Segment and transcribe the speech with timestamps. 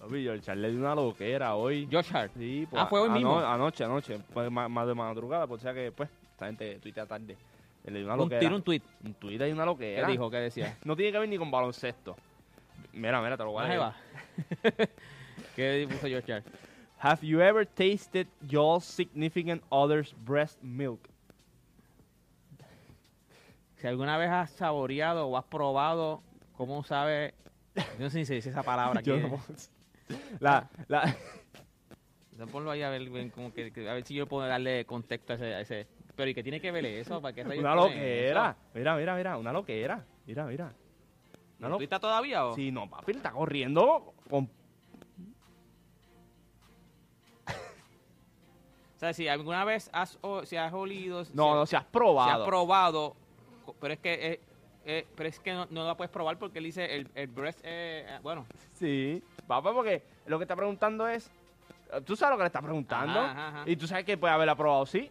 [0.00, 1.88] Papi, George Hart le dio una loquera hoy.
[1.90, 2.32] Josh Hart.
[2.36, 3.38] Sí, pues, Ah, fue hoy mismo.
[3.38, 4.18] Anoche, anoche.
[4.34, 7.36] Pues, más, de madrugada, pues o sea que, pues, esta gente tuitea tarde.
[7.84, 8.40] Le dio una Un loquera.
[8.40, 8.82] tiro, un tweet.
[9.04, 10.08] Un tuit y una ¿Qué loquera.
[10.08, 10.28] dijo?
[10.28, 10.76] ¿Qué decía?
[10.84, 12.16] No tiene que ver ni con baloncesto.
[12.92, 13.92] Mira, mira, te lo voy a Ahí leer.
[15.54, 16.46] ¿Qué puso Josh Hart?
[16.98, 21.08] Have you ever tasted your significant other's breast milk?
[23.76, 26.22] Si alguna vez has saboreado o has probado,
[26.56, 27.34] ¿cómo sabe?
[27.98, 29.10] No sé si se dice esa palabra aquí.
[29.10, 29.40] Yo no-
[30.40, 31.14] la, la,
[32.52, 35.54] Ponlo ahí a ver, como que, a ver si yo puedo darle contexto a ese,
[35.54, 37.20] a ese- Pero ¿y qué tiene que ver eso?
[37.20, 38.50] ¿Para qué una loquera.
[38.50, 38.58] eso?
[38.74, 40.04] Mira, mira, mira, una loquera.
[40.26, 40.72] Mira, mira.
[41.58, 42.54] Una ¿Tú lo- estás todavía o?
[42.54, 44.48] Sí, no, papi, está corriendo con
[48.96, 51.84] O sea, si alguna vez has, o, si has olido, si, No, no, se has
[51.84, 52.42] si probado.
[52.42, 53.14] has probado,
[53.78, 54.40] pero es que, eh,
[54.86, 57.60] eh, pero es que no, no la puedes probar porque él dice el, el breast,
[57.62, 61.30] eh, eh, bueno, Sí, papá, porque lo que está preguntando es.
[62.04, 63.20] Tú sabes lo que le está preguntando.
[63.20, 63.70] Ajá, ajá, ajá.
[63.70, 65.10] Y tú sabes que puede haberla probado, sí.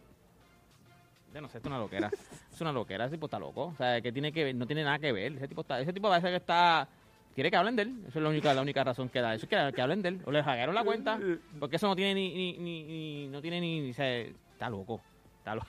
[1.33, 2.09] yo no sé, esto es una loquera.
[2.51, 3.65] es una loquera, ese tipo está loco.
[3.67, 5.33] O sea, que tiene que ver, no tiene nada que ver.
[5.33, 6.87] Ese tipo está, ese tipo parece que está,
[7.35, 7.95] quiere que hablen de él.
[8.07, 9.35] Eso es la única, la única razón que da.
[9.35, 10.21] Eso es que, que hablen de él.
[10.25, 11.19] O le hackearon la cuenta.
[11.59, 15.01] Porque eso no tiene ni, ni, ni, ni- no tiene ni, o sea, está loco.
[15.39, 15.67] Está loco.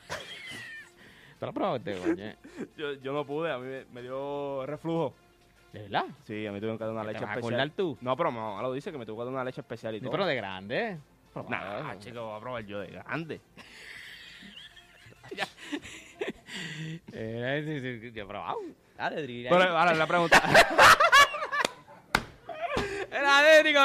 [1.38, 2.32] ¿Tú lo has probado este, coño?
[2.78, 5.14] Yo, yo no pude, a mí me, me dio reflujo.
[5.72, 6.06] ¿De verdad?
[6.24, 7.38] Sí, a mí tuve que dar una ¿Te leche especial.
[7.38, 7.98] acordar tú?
[8.00, 10.10] No, pero mamá lo dice que me tuvo que dar una leche especial y todo.
[10.12, 10.98] pero de grande.
[11.50, 13.40] Nah, chico, voy a probar yo de grande.
[17.12, 18.58] Yo he probado.
[19.16, 19.46] Dri.
[19.48, 20.42] Pero ahora la pregunta.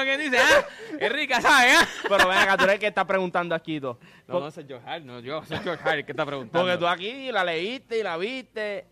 [0.04, 0.66] Quien dice, ah,
[1.00, 1.74] es rica, ¿sabes?
[1.80, 1.88] ah?
[2.10, 3.98] pero ven acá, tú eres el que está preguntando aquí todo.
[4.28, 6.66] No, no, soy George Hart, no, yo soy George Hart el que está preguntando.
[6.68, 8.86] Porque tú aquí la leíste y la viste.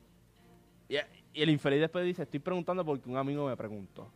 [0.88, 0.96] Y,
[1.34, 4.12] y el infeliz después dice, estoy preguntando porque un amigo me preguntó.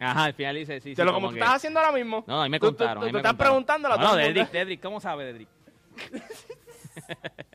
[0.00, 0.94] Ajá, al final dice, sí, sí.
[0.96, 2.24] Te lo como tú que- estás haciendo ahora mismo.
[2.26, 3.02] No, a mí me Tú- tú- contaron.
[3.02, 3.52] Tú, tú me estás contaron.
[3.52, 4.16] preguntándolo a No.
[4.16, 5.48] Dedrick, Dedrick, ¿cómo sabe Dedrick?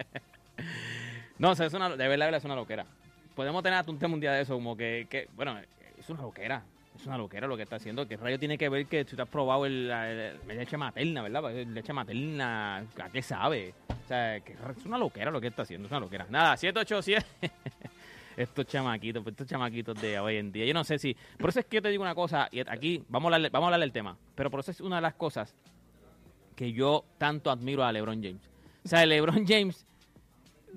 [1.37, 2.85] no, o sea, es una, de verdad, de verdad, es una loquera.
[3.35, 5.57] Podemos tener hasta un tema un día de eso, como que, que, bueno,
[5.97, 6.63] es una loquera.
[6.99, 8.05] Es una loquera lo que está haciendo.
[8.05, 9.87] ¿Qué rayo tiene que ver que tú te has probado el,
[10.47, 11.41] leche materna, verdad?
[11.41, 13.73] Porque Leche materna, ¿a qué sabe?
[13.87, 16.27] O sea, es una loquera lo que está haciendo, es una loquera.
[16.29, 17.51] Nada, 787.
[18.35, 20.65] estos chamaquitos, pues, estos chamaquitos de hoy en día.
[20.65, 21.15] Yo no sé si.
[21.37, 23.65] Por eso es que yo te digo una cosa, y aquí vamos a hablarle, vamos
[23.65, 24.17] a hablarle del tema.
[24.35, 25.55] Pero por eso es una de las cosas
[26.57, 28.49] que yo tanto admiro a LeBron James.
[28.83, 29.85] O sea, LeBron James,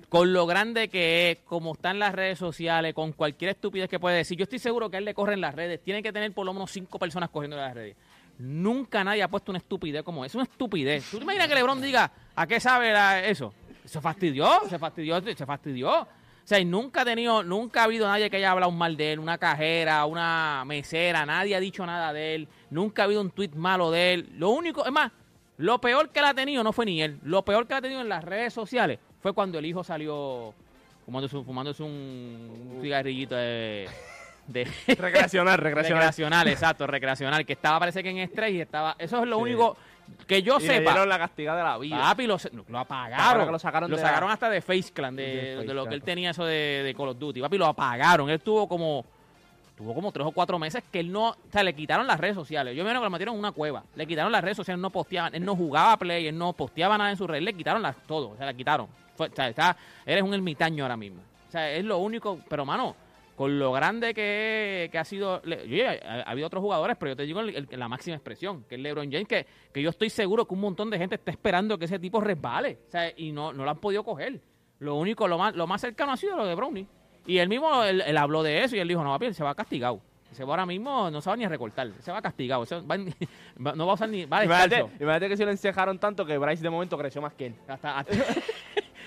[0.09, 3.99] con lo grande que es, como está en las redes sociales, con cualquier estupidez que
[3.99, 5.81] puede decir, yo estoy seguro que a él le corren las redes.
[5.83, 7.95] Tiene que tener por lo menos cinco personas corriendo las redes.
[8.39, 10.31] Nunca nadie ha puesto una estupidez como esa.
[10.31, 11.09] Es una estupidez.
[11.09, 13.53] ¿Tú te imaginas que LeBron diga, ¿a qué sabe la- eso?
[13.85, 16.01] Se fastidió, se fastidió, se fastidió.
[16.01, 16.07] O
[16.45, 19.19] sea, y nunca ha tenido, nunca ha habido nadie que haya hablado mal de él,
[19.19, 23.51] una cajera, una mesera, nadie ha dicho nada de él, nunca ha habido un tweet
[23.55, 24.29] malo de él.
[24.37, 25.11] Lo único, es más,
[25.57, 28.01] lo peor que ha tenido no fue ni él, lo peor que él ha tenido
[28.01, 30.53] en las redes sociales fue cuando el hijo salió
[31.05, 33.89] fumándose, un- fumándose un cigarrillito de,
[34.47, 36.03] de Recreacional, recreacional.
[36.03, 39.41] recreacional, exacto, recreacional, que estaba parece que en estrés y estaba, eso es lo Sí.
[39.43, 39.75] único
[40.27, 41.05] que yo Y sepa.
[41.05, 41.97] la castiga de la vida.
[41.97, 42.37] Papi, lo,
[42.67, 43.49] lo apagaron.
[43.51, 46.31] lo sacaron Lo sacaron la- hasta de Face Clan, de, De lo que él tenía
[46.31, 47.39] eso de, de Call of Duty.
[47.41, 48.29] Papi, lo apagaron.
[48.29, 49.05] Él tuvo como
[49.77, 52.35] tuvo como tres o cuatro meses que él no, o sea, le quitaron las redes
[52.35, 52.75] sociales.
[52.75, 53.83] Yo me acuerdo que lo metieron en una cueva.
[53.95, 55.33] Le quitaron las redes sociales, no posteaban.
[55.33, 57.41] Él no jugaba Play, él no posteaba nada en su red.
[57.41, 58.87] Le quitaron las, todo, o sea, le quitaron.
[59.19, 61.21] Está, eres un ermitaño ahora mismo.
[61.47, 62.95] O sea, es lo único, pero mano,
[63.35, 65.41] con lo grande que, que ha sido.
[65.43, 68.63] yo- ha, ha habido otros jugadores, pero yo te digo el- el- la máxima expresión,
[68.67, 71.31] que es LeBron James, que, que yo estoy seguro que un montón de gente está
[71.31, 72.79] esperando que ese tipo resbale.
[72.87, 74.39] O sea, y no, no lo han podido coger.
[74.79, 76.87] Lo único, lo más, lo más cercano ha sido lo de Brownie.
[77.25, 79.43] Y él mismo, él, él habló de eso y él dijo, no, papi, él se
[79.43, 80.01] va castigado.
[80.31, 82.65] Se va ahora mismo, no se va ni a recortar, se va castigado.
[82.65, 82.97] se va-
[83.65, 84.25] va- no va a usar ni...
[84.25, 84.43] Va a
[84.99, 87.55] imagínate que si lo encejaron tanto que Bryce de momento creció más que él.
[87.67, 88.13] Hasta- hasta-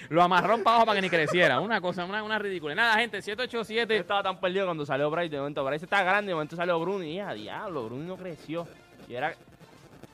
[0.08, 1.60] lo amarró para abajo para que ni creciera.
[1.60, 2.74] Una cosa, una, una ridícula.
[2.74, 3.96] Nada, gente, Yo 787.
[3.96, 5.30] estaba tan perdido cuando salió Bryce.
[5.30, 8.66] De momento Bryce está grande, de momento salió Bruno y a diablo, Bruno no creció.
[9.08, 9.34] Y era.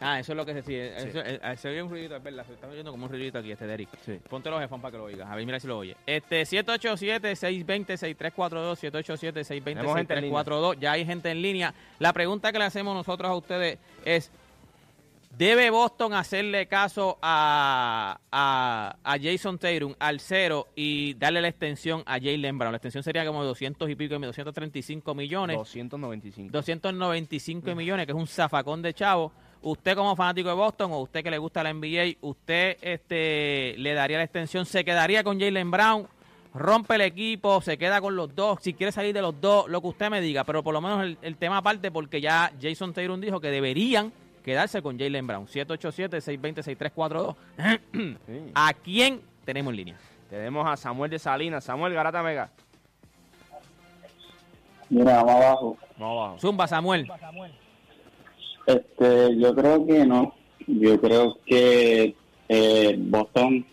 [0.04, 0.92] Ah, eso es lo que se sigue.
[0.96, 2.44] Eh, eh, se oye un ruidito, es verdad.
[2.44, 3.88] Se está oyendo como un ruidito aquí, este Derek.
[4.04, 4.18] Sí.
[4.28, 5.30] Ponte los headphones para que lo oigas.
[5.30, 5.96] A ver, mira si lo oye.
[6.06, 8.90] Este, 787-620-6342.
[8.90, 9.62] 787-620-6342.
[9.62, 10.44] Tenemos gente en línea.
[10.80, 11.72] Ya hay gente en línea.
[12.00, 14.32] La pregunta que le hacemos nosotros a ustedes es:
[15.42, 22.04] ¿Debe Boston hacerle caso a, a, a Jason Tatum al cero y darle la extensión
[22.06, 22.70] a Jalen Brown?
[22.70, 25.56] La extensión sería como 200 y pico, 235 millones.
[25.56, 26.52] 295.
[26.52, 29.32] 295 millones, que es un zafacón de chavo.
[29.62, 33.94] Usted como fanático de Boston o usted que le gusta la NBA, usted este le
[33.94, 36.06] daría la extensión, se quedaría con Jalen Brown,
[36.54, 39.80] rompe el equipo, se queda con los dos, si quiere salir de los dos, lo
[39.80, 42.92] que usted me diga, pero por lo menos el, el tema aparte porque ya Jason
[42.92, 44.12] Taylor dijo que deberían
[44.42, 45.46] quedarse con Jalen Brown.
[45.46, 47.36] 787-620-6342.
[48.26, 48.50] Sí.
[48.54, 49.96] ¿A quién tenemos en línea?
[50.28, 51.64] Tenemos a Samuel de Salinas.
[51.64, 52.50] Samuel Garata Mega.
[54.88, 55.76] Mira, vamos abajo.
[55.98, 56.38] Abajo.
[56.38, 57.10] Zumba, Samuel.
[58.66, 60.34] Este, yo creo que no.
[60.66, 62.14] Yo creo que
[62.48, 63.66] eh, Boston,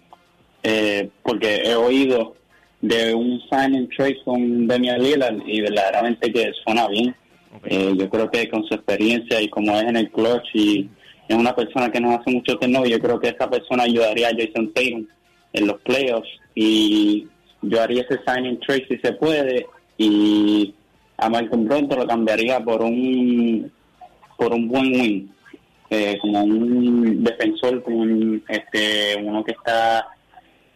[0.64, 2.36] eh, porque he oído
[2.82, 7.16] de un sign and trade con Damian Lillard y verdaderamente que suena bien.
[7.66, 10.90] Eh, yo creo que con su experiencia y como es en el clutch y
[11.28, 14.36] es una persona que nos hace mucho turno, yo creo que esa persona ayudaría a
[14.36, 15.08] Jason Tatum
[15.54, 16.30] en los playoffs.
[16.56, 17.28] Y
[17.62, 19.66] yo haría ese sign and trade si se puede
[19.98, 20.74] y
[21.18, 23.72] a Malcolm Bronto lo cambiaría por un
[24.38, 25.32] por un buen win
[25.90, 30.08] eh, como un defensor como un, este uno que está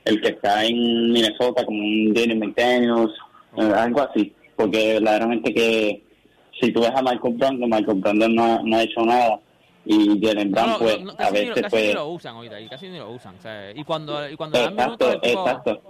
[0.04, 3.14] el que está en Minnesota como un Danny McDaniels
[3.58, 4.34] eh, algo así.
[4.56, 6.03] Porque verdaderamente que
[6.66, 9.40] si tú ves a Michael Brandon Michael Brandon no, ha- no ha hecho nada
[9.86, 12.60] y Jalen Brown No, no, pues no, a veces casi ni pues lo usan ahorita,
[12.62, 13.36] y casi ni lo usan.
[13.38, 15.82] o sea, y cuando, y cuando dan exacto minutos, el tipo- exacto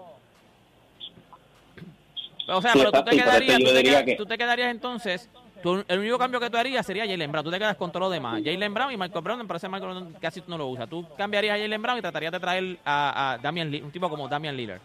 [2.48, 4.38] O sea, Sí, pero tú exacto, te, por eso quedarías, tú, te que- tú te
[4.38, 5.30] quedarías entonces,
[5.62, 7.46] tú- el único cambio que tú harías sería Jalen Brown.
[7.46, 8.42] Tú te quedas con todo lo demás.
[8.44, 10.86] Jalen Brown y Michael Brown, me parece Michael Brown casi no lo usa.
[10.88, 14.28] Tú cambiarías a Jalen Brown y tratarías de traer a, a Damian un tipo como
[14.28, 14.82] Damian Lillard.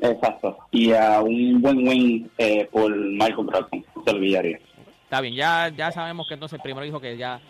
[0.00, 4.58] Exacto y a un buen win eh, por Michael Brandon se olvidaría
[5.06, 7.40] Está bien, ya, ya sabemos que entonces el primero dijo que ya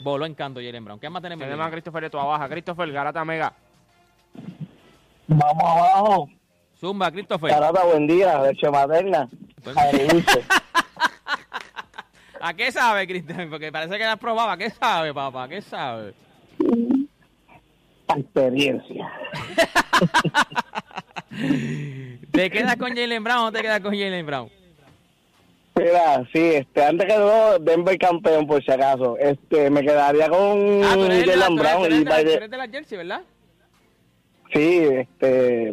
[0.00, 0.98] voló en canto Jalen Brown.
[0.98, 1.44] ¿Qué más tenemos?
[1.44, 2.48] Tenemos a Christopher de tu baja.
[2.48, 3.52] Christopher Garata Mega.
[5.26, 6.28] Vamos abajo.
[6.78, 7.50] Zumba, Christopher.
[7.50, 9.28] Carata, buen día, leche materna.
[9.76, 10.42] Agridulce.
[12.40, 13.50] ¿A qué sabe, Christopher?
[13.50, 14.52] Porque parece que la probaba.
[14.52, 15.44] ¿A qué sabe, papá?
[15.44, 16.14] ¿A qué sabe?
[18.08, 19.12] Experiencia.
[22.32, 24.50] ¿Te quedas con Jalen Brown o te quedas con Jalen Brown?
[25.74, 29.16] Mira, sí, este, antes que todo, Denver campeón, por si acaso.
[29.18, 32.28] Este, me quedaría con Ah, tú Jalen tú tú Brown eres y de la- tú
[32.30, 33.22] eres de la Jersey, ¿verdad?
[34.52, 35.72] Sí, este,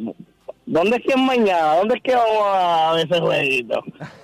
[0.65, 1.75] ¿dónde es que es mañana?
[1.75, 3.83] ¿Dónde es que vamos a ver ese jueguito?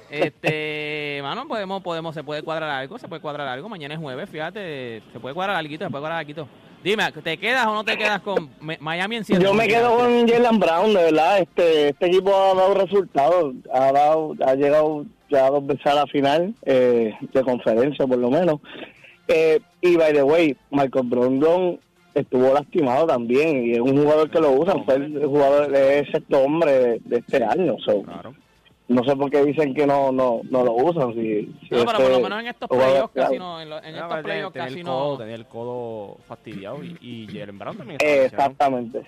[0.09, 3.67] Este, mano, podemos, podemos, se puede cuadrar algo, se puede cuadrar algo.
[3.67, 6.47] Mañana es jueves, fíjate, se puede cuadrar algo, se puede cuadrar algo.
[6.85, 9.23] Dime, ¿te quedas o no te quedas con Mi- Miami en?
[9.23, 11.39] Yo me quedo con Jalen Brown, de verdad.
[11.39, 16.05] Este, este equipo ha dado resultados, ha dado, ha llegado ya dos veces a la
[16.05, 18.59] final eh, de conferencia, por lo menos.
[19.27, 21.79] Eh, y by the way, Michael Brondon
[22.13, 26.37] estuvo lastimado también y es un jugador que lo usan, fue el jugador es sexto
[26.39, 27.77] hombre de, de este año.
[27.83, 28.35] so, Claro.
[28.87, 31.13] No sé por qué dicen que no no no lo usan.
[31.15, 33.77] Si, si No, pero por este lo menos en estos playoffs casi no, en, lo-
[33.77, 35.17] en Ya, estos tenía- playoffs casi el codo, no.
[35.17, 39.03] Tenía el codo fastidiado y, y Jalen Brown también estaba Eh, exactamente.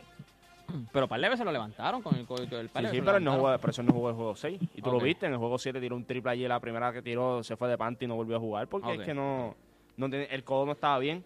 [0.92, 2.96] Pero par de veces lo levantaron con el codo y todo el par de Sí,
[2.98, 4.60] sí, pero él no jugó, por eso no jugó el juego 6.
[4.76, 7.02] Y tú lo viste, en el juego 7 tiró un triple allí, la primera que
[7.02, 9.00] tiró se fue de panty y no volvió a jugar porque Ok.
[9.00, 9.56] es que no,
[9.96, 11.24] no tiene- el codo no estaba bien.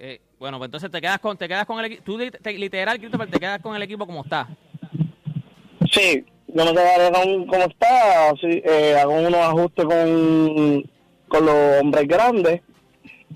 [0.00, 2.02] Eh, bueno, pues entonces te quedas con, te quedas con el equipo.
[2.04, 4.48] Tú te- literal, Christopher, te quedas con el equipo como está.
[5.92, 6.24] Sí,
[6.56, 10.82] yo me quedaré con como está, así, eh, hago unos ajustes con,
[11.28, 12.60] con los hombres grandes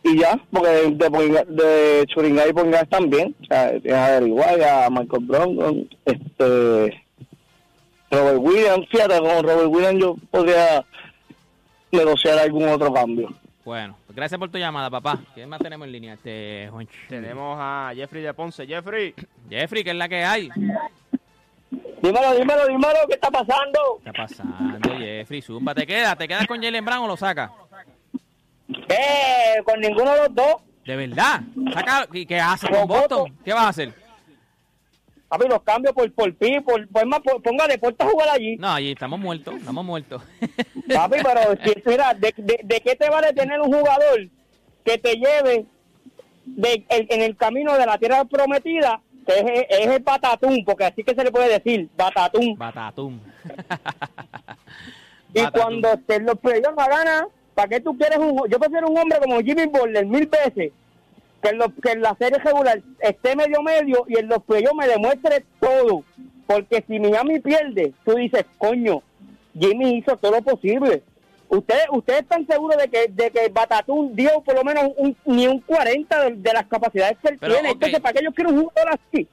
[0.02, 4.88] y ya, porque de, de, Poinga- de Churingay y Pongas también, o sea, tienes a
[4.90, 7.02] Michael Brown, este,
[8.10, 10.84] Robert Williams, fíjate, con Robert Williams yo podría
[11.92, 13.32] negociar algún otro cambio.
[13.64, 15.20] Bueno, pues gracias por tu llamada, papá.
[15.34, 16.14] ¿Quién más tenemos en línea?
[16.14, 16.70] Este.
[17.08, 18.66] Tenemos a Jeffrey de Ponce.
[18.66, 19.14] Jeffrey,
[19.48, 20.48] Jeffrey, ¿qué es la que hay?
[22.02, 23.78] Dímelo, dímelo, dímelo, ¿qué está pasando?
[24.02, 25.42] ¿Qué está pasando, Jeffrey?
[25.42, 26.16] Zumba, ¿te quedas?
[26.16, 27.50] ¿Te quedas con Jalen Brown o lo sacas?
[28.88, 30.54] Eh, con ninguno de los dos.
[30.86, 31.40] ¿De verdad?
[31.74, 32.06] ¿Saca?
[32.12, 33.18] ¿Y qué haces con Boston?
[33.30, 33.34] voto.
[33.44, 33.92] ¿Qué vas a hacer?
[35.28, 38.56] Papi, los cambio por por pi, por, por más, por- ponga deporte a jugar allí.
[38.56, 40.22] No, allí estamos muertos, estamos muertos.
[40.94, 44.26] Papi, pero si- mira, de, de, de qué te vale tener un jugador
[44.84, 45.66] que te lleve
[46.46, 51.02] de, el- en el camino de la tierra prometida, es, es el batatún, porque así
[51.04, 52.56] que se le puede decir, batatún.
[52.56, 53.18] Batatum.
[55.32, 58.98] Y cuando te los playoffs no gana, ¿para qué tú quieres un Yo prefiero un
[58.98, 60.72] hombre como Jimmy Butler mil veces
[61.42, 64.74] que en, los- que en la serie regular esté medio medio y en los playoffs
[64.76, 66.02] me demuestre todo.
[66.46, 69.02] Porque si Miami pierde, tú dices, coño,
[69.56, 71.02] Jimmy hizo todo lo posible.
[71.50, 75.48] ¿Ustedes, ustedes están seguros de que, de que Batatún dio por lo menos un, ni
[75.48, 77.70] un 40 de, de las capacidades que él Pero, tiene?
[77.70, 79.26] Entonces, ¿para qué yo quiero un jugador así?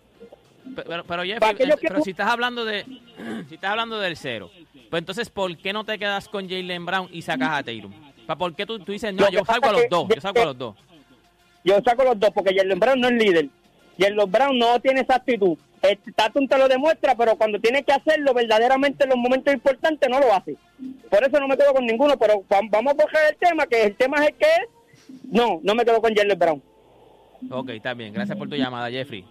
[0.75, 2.83] Pero, pero Jeffrey, ¿Para qué yo eh, quiero- pero si estás hablando de
[3.47, 4.49] si estás hablando del cero,
[4.89, 7.93] pues entonces ¿por qué no te quedas con Jalen Brown y sacas a Tatum?
[8.37, 10.57] ¿Por qué tú, tú dices, no, yo salgo a los dos, yo salgo a los
[10.57, 10.75] dos?
[11.63, 13.49] Yo saco los dos porque Jalen Brown no es líder.
[13.99, 15.57] Jalen Brown no tiene esa actitud.
[15.89, 20.09] El Tatum te lo demuestra, pero cuando tiene que hacerlo verdaderamente en los momentos importantes
[20.09, 20.55] no lo hace.
[21.09, 23.83] Por eso no me quedo con ninguno, pero va- vamos a coger el tema, que
[23.83, 24.69] el tema es el que es.
[25.31, 26.61] No, no me quedo con Jalen Brown.
[27.51, 29.25] Ok, está bien, gracias por tu llamada, Jeffrey.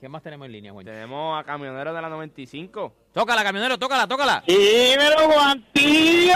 [0.00, 0.84] ¿Qué más tenemos en línea, Juan?
[0.84, 2.92] Tenemos a Camionero de la 95.
[3.14, 4.44] Tócala, camionero, tócala, tócala.
[4.46, 6.34] Dímelo, Juantillo.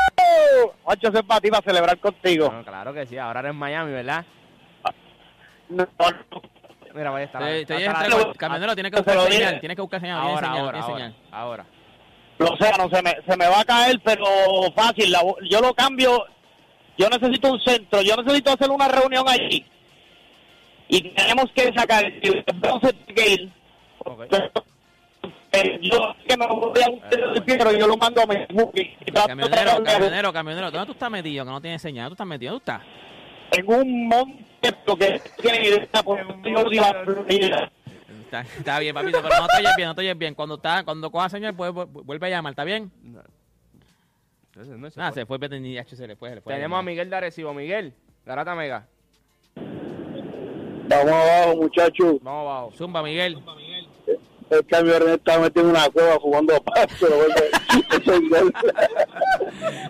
[0.85, 2.47] Ocho es para ti, para celebrar contigo.
[2.47, 4.25] Bueno, claro que sí, ahora eres en Miami, ¿verdad?
[6.94, 7.42] Mira, vaya a estar.
[7.42, 9.32] Te- te la- entre- camionero, tiene que buscar dije.
[9.32, 11.14] señal, tiene que buscar señal, Ahora, señal, ahora, señal.
[11.30, 11.66] ahora.
[12.38, 14.25] Lo sé, no se me, se me va a caer, pero
[14.75, 15.11] fácil.
[15.12, 16.25] la- yo lo cambio.
[16.99, 18.02] Yo necesito un centro.
[18.02, 19.64] Yo necesito hacer una reunión allí.
[20.88, 22.04] Y tenemos que sacar.
[22.23, 23.50] Entonces, que ir.
[25.52, 27.00] Eh, yo que me voy a un
[27.44, 28.37] pero yo lo mando a mi
[29.12, 31.44] Camionero, camionero, camionero, ¿dónde tú estás metido?
[31.44, 32.52] Que no tienes señal, ¿dónde tú estás metido?
[32.52, 32.82] ¿Dónde estás?
[33.52, 37.73] En un monte porque tiene idea por de Florida.
[38.25, 40.35] Está, está bien, papito, pero no te oyes bien, no te oyes bien.
[40.35, 42.90] Cuando está, cuando coja señal, pues, vu- vuelve a llamar, ¿está bien?
[43.02, 45.23] Entonces, no se Nada, puede.
[45.23, 45.38] se fue,
[45.80, 46.54] H, se le fue, se le fue.
[46.54, 47.52] Tenemos a Miguel de Arecibo.
[47.54, 47.92] Miguel,
[48.25, 48.87] Garata Mega.
[50.88, 52.16] Vamos abajo, muchachos.
[52.23, 52.73] Vamos abajo.
[52.76, 53.38] Zumba, Miguel.
[54.50, 57.07] El cambio está metido en una cueva jugando pasto.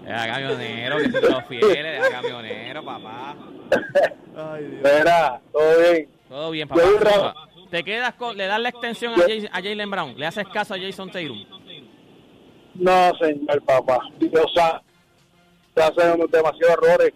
[0.07, 3.37] Era camionero, que se los fieles, era camionero, papá.
[4.83, 6.09] Verá, todo bien.
[6.29, 6.83] Todo bien, papá.
[6.83, 7.35] Zumba.
[7.71, 11.11] Te quedas con, le das la extensión a, Jalen Brown, le haces caso a Jason
[11.11, 11.45] Tatum.
[12.75, 13.99] No, señor papá.
[14.19, 14.81] Dios sabe.
[15.75, 17.13] Se hacen demasiados errores.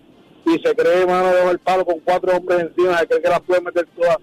[0.47, 2.99] Y se cree, mano, de el palo con cuatro hombres encima.
[2.99, 4.19] Se cree que las puede meter todas.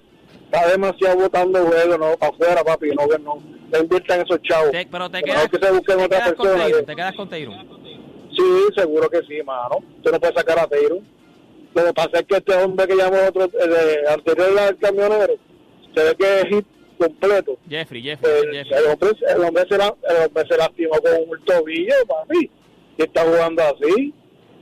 [0.46, 2.90] Está demasiado botando juego, no, para afuera, papi.
[2.90, 3.36] No, que no.
[3.72, 4.72] No inviertan esos chavos.
[4.72, 6.64] Te- pero te quedas, que se busquen te otra quedas con persona.
[6.66, 7.81] Tatum, que- te quedas con Tatum.
[8.36, 8.44] Sí,
[8.76, 9.80] seguro que sí, mano.
[10.04, 11.00] Tú no puedes sacar a Teiro.
[11.74, 15.34] Lo que pasa es que este hombre que llamó otro, el anterior al camionero,
[15.96, 16.66] se ve que es hit
[16.98, 17.58] completo.
[17.70, 18.80] Jeffrey, Jeffrey, El, Jeffrey.
[18.84, 22.50] el hombre, el, hombre se la- el hombre se lastimó con un tobillo, papi.
[22.98, 24.14] Y está jugando así,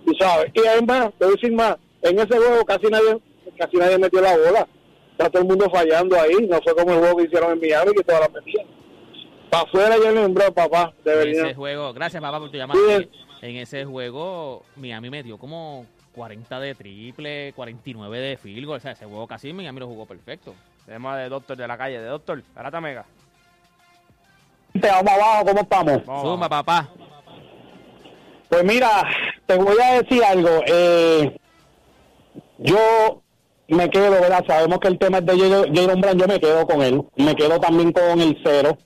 [0.05, 0.51] tú sabes.
[0.53, 3.17] Y además, te voy a decir más, en ese juego casi nadie
[3.57, 4.67] casi nadie metió la bola.
[5.11, 6.47] Está todo el mundo fallando ahí.
[6.47, 8.67] No fue como el juego que hicieron en Miami, que todas las metían.
[9.49, 11.45] Para afuera ya le nombró, papá, de verdad.
[11.47, 12.79] ese juego, gracias papá por tu llamada.
[12.99, 13.09] Sí.
[13.41, 18.77] En ese juego, Miami metió como 40 de triple, 49 de field goal.
[18.77, 20.55] O sea, ese juego casi Miami lo jugó perfecto.
[20.85, 21.99] Tenemos de Doctor de la calle.
[21.99, 23.05] De Doctor, Garata Mega.
[24.73, 26.05] Vamos abajo, ¿cómo estamos?
[26.05, 26.49] Vamos abajo.
[26.49, 26.89] papá.
[28.49, 29.07] Pues mira,
[29.45, 30.49] te voy a decir algo.
[30.65, 31.37] Eh,
[32.57, 33.21] yo
[33.67, 34.43] me quedo, ¿verdad?
[34.47, 35.37] Sabemos que el tema es de
[35.73, 37.03] Jalen Brown, yo me quedo con él.
[37.15, 38.77] Me quedo también con el cero.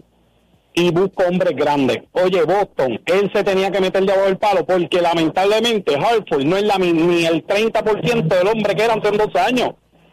[0.76, 2.00] Y busco hombres grandes.
[2.14, 6.64] Oye, Boston, él se tenía que meter debajo del palo porque lamentablemente Hartford no es
[6.64, 9.72] la, ni el 30% del hombre que era hace dos años.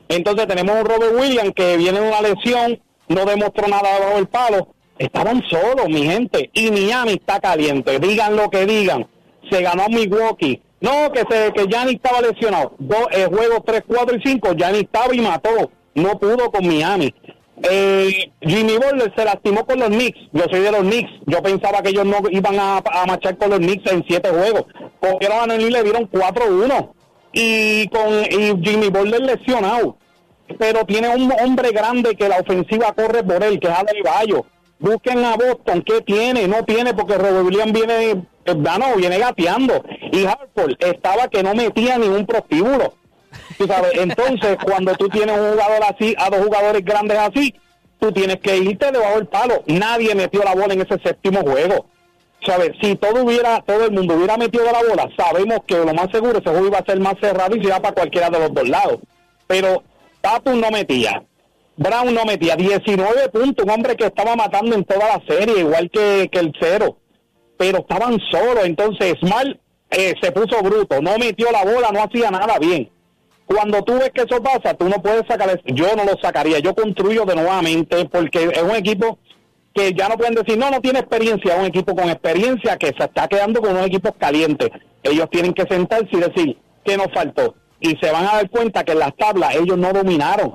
[0.09, 4.29] Entonces tenemos un Robert Williams que viene de una lesión, no demostró nada debajo del
[4.29, 4.75] palo.
[4.99, 6.51] Estaban solos, mi gente.
[6.53, 7.99] Y Miami está caliente.
[7.99, 9.07] Digan lo que digan.
[9.51, 10.61] Se ganó Milwaukee.
[10.81, 12.75] No, que se que Giannis estaba lesionado.
[12.79, 14.55] Dos eh, juegos 3, 4 y 5.
[14.55, 15.71] Giannis estaba y mató.
[15.95, 17.15] No pudo con Miami.
[17.63, 20.19] Eh, Jimmy Butler se lastimó con los Knicks.
[20.33, 21.11] Yo soy de los Knicks.
[21.27, 24.65] Yo pensaba que ellos no iban a, a marchar con los Knicks en siete juegos.
[25.01, 26.93] Cogieron a y le dieron 4-1.
[27.33, 28.25] Y con
[28.63, 29.97] Jimmy Butler lesionado
[30.59, 34.45] pero tiene un hombre grande que la ofensiva corre por él, que es Adebayo.
[34.79, 36.49] Busquen a Boston, ¿qué tiene?
[36.49, 39.85] No tiene porque Robert Williams viene, eh, no, viene gateando.
[40.11, 42.95] Y Hartford estaba que no metía ningún prostíbulo.
[43.61, 47.55] Tú sabes, entonces cuando tú tienes un jugador así, a dos jugadores grandes así,
[47.99, 49.63] tú tienes que irte debajo del palo.
[49.67, 51.85] Nadie metió la bola en ese séptimo juego.
[52.47, 52.71] ¿Sabes?
[52.81, 56.39] Si todo hubiera, todo el mundo hubiera metido la bola, sabemos que lo más seguro
[56.39, 58.67] ese juego iba a ser más cerrado y se iba para cualquiera de los dos
[58.67, 58.97] lados.
[59.47, 59.83] Pero
[60.23, 61.23] Tatum no metía.
[61.77, 65.91] Brown no metía 19 puntos, un hombre que estaba matando en toda la serie, igual
[65.91, 66.97] que, que el cero,
[67.59, 69.51] pero estaban solos, entonces Smart
[69.91, 72.91] eh, se puso bruto, no metió la bola, no hacía nada bien.
[73.51, 76.73] Cuando tú ves que eso pasa, tú no puedes sacar, yo no lo sacaría, yo
[76.73, 79.19] construyo de nuevamente porque es un equipo
[79.75, 83.05] que ya no pueden decir, no, no tiene experiencia, un equipo con experiencia que se
[83.05, 84.69] está quedando con unos equipos calientes.
[85.03, 87.57] Ellos tienen que sentarse y decir, ¿qué nos faltó?
[87.81, 90.55] Y se van a dar cuenta que en las tablas ellos no dominaron.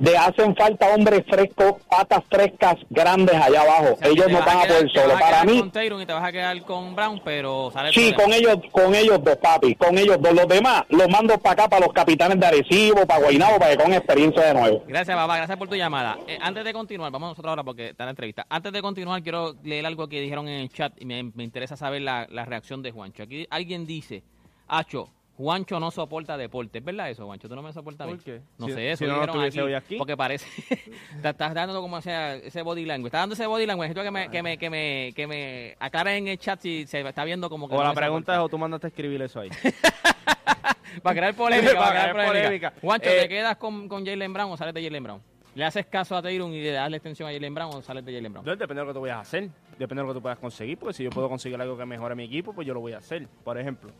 [0.00, 3.94] De hacen falta hombres frescos, patas frescas, grandes allá abajo.
[3.94, 5.14] O sea, ellos no van a quedar- poder solo.
[5.18, 8.32] Para mí, con Tatum y te vas a quedar con Brown, pero sale Sí, con
[8.32, 10.32] ellos, con ellos dos, papi, con ellos dos.
[10.34, 13.82] Los demás los mando para acá, para los capitanes de Arecibo, para Guaynabo, para que
[13.82, 14.84] con experiencia de nuevo.
[14.88, 15.36] Gracias, papá.
[15.36, 16.18] Gracias por tu llamada.
[16.26, 18.46] Eh, antes de continuar, vamos nosotros ahora porque está la entrevista.
[18.48, 21.76] Antes de continuar, quiero leer algo que dijeron en el chat y me, me interesa
[21.76, 23.22] saber la, la reacción de Juancho.
[23.22, 24.22] Aquí alguien dice,
[24.66, 26.78] Acho, Juancho no soporta deporte.
[26.78, 27.48] ¿Es verdad eso, Juancho?
[27.48, 28.06] ¿Tú no me soportas?
[28.06, 28.40] ¿Por qué?
[28.58, 29.96] No Si- sé, eso si no, estuviese hoy aquí.
[29.96, 30.46] Porque parece...
[31.22, 33.08] te estás dando como ese, ese body language.
[33.08, 33.88] Estás dando ese body language.
[33.88, 37.00] Necesito que me, que me, que me, que me aclaren en el chat si se
[37.00, 37.74] está viendo como que...
[37.74, 39.50] O no la pregunta es, o tú mandaste a escribir eso ahí.
[41.02, 42.70] Para crear polémica, para, Para crear polémica.
[42.70, 42.72] polémica.
[42.80, 45.20] Juancho, Eh, ¿te quedas con, con Jalen Brown o sales de Jalen Brown?
[45.56, 48.04] ¿Le haces caso a Taylor y le das la extensión a Jalen Brown o sales
[48.04, 48.44] de Jalen Brown?
[48.44, 49.48] Depende de lo que tú vayas a hacer.
[49.78, 50.78] Depende de lo que tú puedas conseguir.
[50.78, 52.98] Porque si yo puedo conseguir algo que mejore mi equipo, pues yo lo voy a
[52.98, 53.26] hacer.
[53.44, 53.90] Por ejemplo,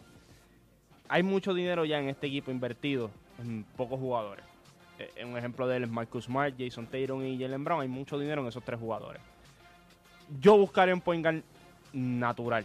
[1.09, 4.45] hay mucho dinero ya en este equipo invertido en pocos jugadores.
[4.99, 7.83] Eh, un ejemplo de él es Marcus Smart, Jason Taylor y Jalen Brown.
[7.83, 9.21] Hay mucho dinero en esos tres jugadores.
[10.41, 11.43] Yo buscaría un point guard
[11.93, 12.65] natural.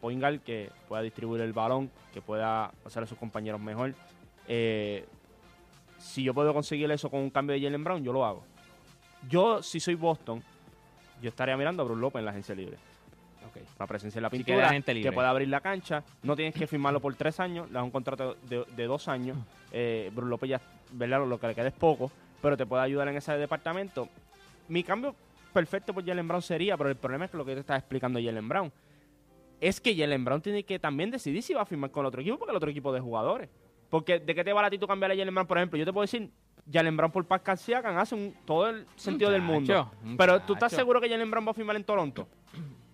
[0.00, 3.94] Point guard que pueda distribuir el balón, que pueda hacer a sus compañeros mejor.
[4.48, 5.06] Eh,
[5.98, 8.44] si yo puedo conseguir eso con un cambio de Jalen Brown, yo lo hago.
[9.28, 10.42] Yo, si soy Boston,
[11.22, 12.76] yo estaría mirando a Bruce López en la agencia libre.
[13.82, 15.10] Una presencia en la Si pintura, queda agente libre.
[15.10, 16.04] que pueda abrir la cancha.
[16.22, 19.36] No tienes que firmarlo por tres años, le das un contrato de, de dos años.
[19.72, 20.60] Eh, Bruce López ya,
[20.92, 21.26] ¿verdad?
[21.26, 24.08] Lo que le queda es poco, pero te puede ayudar en ese departamento.
[24.68, 25.16] Mi cambio
[25.52, 28.20] perfecto por Jalen Brown sería, pero el problema es que lo que te está explicando
[28.22, 28.72] Jalen Brown
[29.60, 32.20] es que Jalen Brown tiene que también decidir si va a firmar con el otro
[32.20, 33.50] equipo, porque el otro equipo de jugadores.
[33.90, 35.46] Porque ¿de qué te vale a ti tú cambiar a Jalen Brown?
[35.48, 36.30] Por ejemplo, yo te puedo decir,
[36.72, 39.90] Jalen Brown por Pascal Siakam hace un- todo el sentido del mundo.
[40.02, 42.28] Muchacho, Pero ¿tú estás seguro que Jalen Brown va a firmar en Toronto?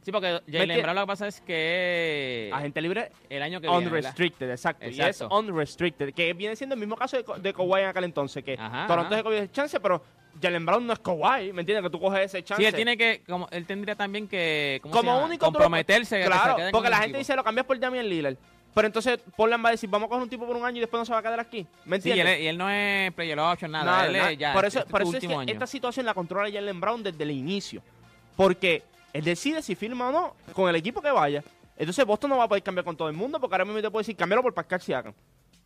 [0.02, 0.80] Sí, porque Jalen?
[0.82, 3.98] Brown lo que pasa es que Agente libre el año que viene, ¿verdad?
[3.98, 4.86] unrestricted, exacto.
[4.86, 5.36] Y es Exacto.
[5.38, 8.86] unrestricted, que viene siendo el mismo caso de, de Kawhi en aquel entonces, que Ajá,
[8.86, 10.02] Toronto se cogió ese chance, pero
[10.40, 11.82] Jalen Brown no es Kawhi, ¿me entiendes?
[11.82, 12.62] Que tú coges ese chance.
[12.62, 16.24] Sí, él tiene que, como, él tendría también que, ¿cómo se como único pro- comprometerse.
[16.24, 18.36] Claro, porque la gente dice lo cambias por Damian Lillard.
[18.74, 20.80] Pero entonces Portland va a decir, vamos a coger un tipo por un año y
[20.80, 21.66] después no se va a quedar aquí.
[21.84, 22.36] ¿Me Sí, y entiendes?
[22.36, 23.84] él, y él no es player option, nada.
[23.84, 24.30] Nada, él nada.
[24.30, 25.52] es ya, por eso, este por es eso es que último año.
[25.52, 27.82] esta situación la controla Jalen Brown desde el inicio.
[28.36, 31.42] Porque él decide si firma o no con el equipo que vaya.
[31.76, 33.90] Entonces Boston no va a poder cambiar con todo el mundo porque ahora mismo te
[33.90, 35.14] puede decir cambiarlo por Pascal Siakam.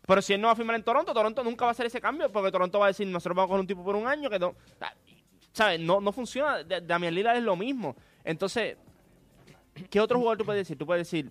[0.07, 2.01] Pero si él no va a firmar en Toronto, Toronto nunca va a hacer ese
[2.01, 4.29] cambio porque Toronto va a decir nosotros vamos a coger un tipo por un año
[4.29, 4.55] que no...
[5.53, 5.79] ¿Sabes?
[5.81, 6.63] No, no funciona.
[6.65, 7.95] Da- Damian Lillard es lo mismo.
[8.25, 8.77] Entonces,
[9.91, 10.79] ¿qué otro jugador tú puedes decir?
[10.79, 11.31] Tú puedes decir,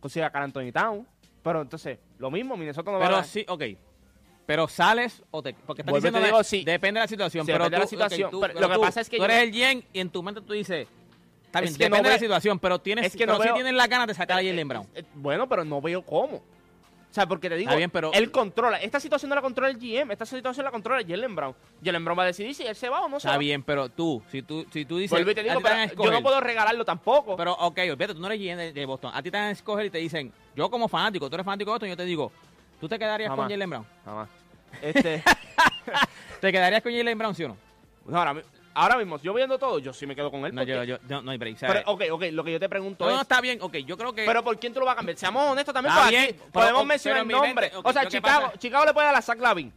[0.00, 1.06] consiga a Carl Anthony Town.
[1.42, 3.08] Pero entonces, lo mismo, Minnesota no va a...
[3.08, 3.62] Pero sí, ok.
[4.46, 5.52] Pero sales o te.
[5.54, 6.26] Porque estás y te diciendo.
[6.26, 6.64] digo, sí.
[6.64, 7.44] Depende de la situación.
[7.46, 9.08] Sí, pero depende de la situación, ok, tú- pero pero lo que tú- pasa es
[9.10, 10.88] que Tú yo- eres el Yen y en tu mente tú dices.
[11.48, 13.06] Está bien, Es que no depende de la situación, pero tienes.
[13.06, 14.86] es que pero no sí veo- tienes las ganas de sacar a Jalen Brown.
[14.94, 16.36] Eh, Bueno, pero no veo cómo.
[17.10, 18.76] O sea, porque te digo, Está bien, pero- él controla.
[18.82, 21.54] Esta situación no la controla el GM, esta situación la controla Jalen Brown.
[21.82, 23.38] Jalen Brown va a decidir si él se va o no se Está va.
[23.38, 25.18] bien, pero tú, si tú, si tú dices.
[25.18, 27.34] Y te digo, pero yo no puedo regalarlo tampoco.
[27.34, 29.10] Pero, ok, olvídate, tú no eres GM de, de Boston.
[29.14, 31.70] A ti te van a escoger y te dicen, yo como fanático, tú eres fanático
[31.70, 32.30] de Boston, yo te digo,
[32.78, 33.44] ¿tú te quedarías Jamás.
[33.44, 33.86] con Jalen Brown?
[34.04, 34.28] Jamás.
[34.82, 35.22] Este,
[36.40, 37.56] ¿Te quedarías con Jalen Brown, sí o no?
[38.06, 38.42] no, ahora,
[38.74, 40.54] ahora mismo, yo viendo todo, yo sí me quedo con él.
[40.54, 41.58] No, porque- yo, yo, no, no hay break.
[41.60, 43.96] pero, ok, ok, lo que yo te pregunto no, no, es, está bien, ok, yo
[43.96, 44.24] creo que...
[44.24, 45.16] pero ¿por quién tú lo vas a cambiar?
[45.18, 47.54] Seamos honestos también, bien, pero- podemos o- mencionar mi nombres.
[47.54, 49.72] mente, ok, o sea, Chicago, pasa- Chicago le puede dar a Zach Lavin.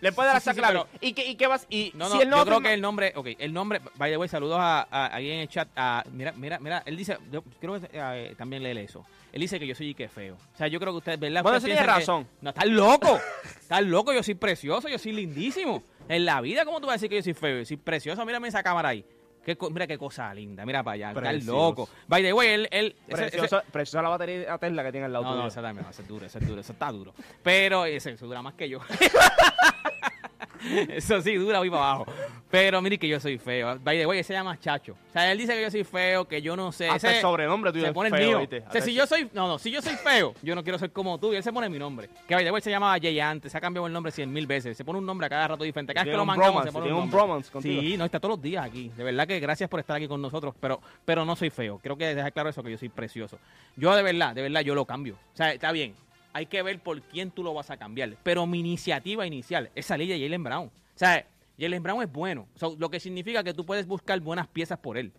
[0.00, 0.82] Le puede dar a Sí, Zach sí, Lavin.
[0.84, 1.66] pero- ¿Y, qué, ¿Y qué vas?
[1.68, 4.10] Y No, si no, él no yo creo que el nombre, ok, el nombre, by
[4.10, 7.18] the way, saludos a, a- ahí en el chat, a, mira, mira, mira, él dice,
[7.30, 10.56] yo creo que eh, también lee eso, él dice que yo soy que feo, o
[10.56, 11.42] sea, yo creo que usted, ¿verdad?
[11.42, 12.28] Bueno, Ustedes sí tiene piensan que- razón.
[12.40, 13.20] no, estás loco,
[13.60, 16.96] estás loco, yo soy precioso, yo soy lindísimo, en la vida, ¿cómo tú vas a
[16.96, 17.58] decir que yo soy feo?
[17.60, 19.04] Yo soy precioso, mírame esa cámara ahí,
[19.44, 21.52] Qué mira qué cosa linda, mira para allá, Precioso.
[21.52, 25.24] loco, by the way, él, él ese- Preciosa, la batería Tesla que tiene al lado
[25.24, 25.42] no, tuyo.
[25.42, 27.14] no, esa también, ese es duro, ese es duro, eso está duro.
[27.42, 28.80] Pero ese, eso dura más que yo.
[30.90, 32.06] eso sí, dura muy para abajo.
[32.50, 33.78] Pero mire que yo soy feo.
[33.78, 34.92] By the way, ese se llama Chacho.
[34.92, 36.88] O sea, él dice que yo soy feo, que yo no sé.
[36.88, 38.38] Hasta Ese- el sobrenombre tuyo se pone el feo, mío.
[38.40, 38.64] ¿viste?
[38.68, 40.78] O sea, si el- yo soy, no, no, si yo soy feo, yo no quiero
[40.78, 41.32] ser como tú.
[41.32, 42.08] Y él se pone mi nombre.
[42.26, 44.46] Que by the way se llamaba Jay antes, se ha cambiado el nombre cien mil
[44.46, 44.76] veces.
[44.76, 45.94] Se pone un nombre a cada rato diferente.
[45.94, 47.16] Cada vez que lo mangamos se pone un un nombre.
[47.16, 47.80] bromance contigo.
[47.80, 48.90] Sí, no, está todos los días aquí.
[48.96, 51.78] De verdad que gracias por estar aquí con nosotros, pero, pero no soy feo.
[51.82, 53.38] Creo que dejar claro eso, que yo soy precioso.
[53.76, 55.14] Yo de verdad, de verdad, yo lo cambio.
[55.32, 55.94] O sea, está bien.
[56.32, 58.16] Hay que ver por quién tú lo vas a cambiar.
[58.22, 60.66] Pero mi iniciativa inicial es salir de Jalen Brown.
[60.68, 61.26] O sea,
[61.58, 62.46] Jalen Brown es bueno.
[62.78, 65.12] Lo que significa que tú puedes buscar buenas piezas por él.